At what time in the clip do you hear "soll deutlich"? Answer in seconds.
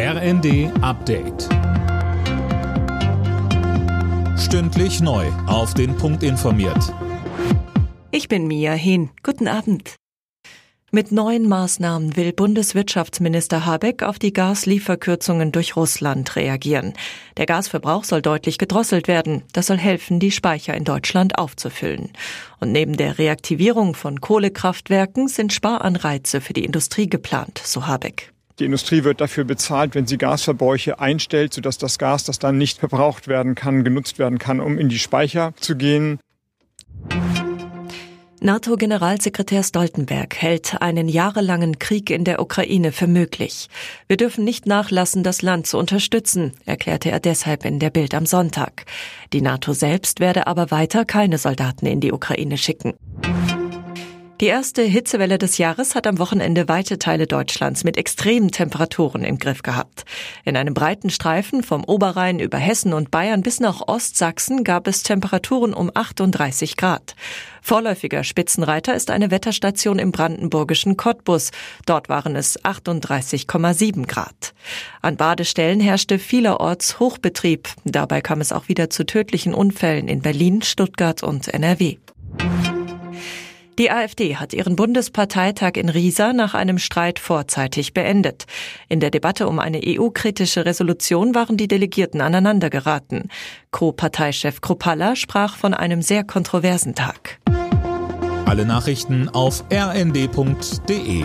18.04-18.58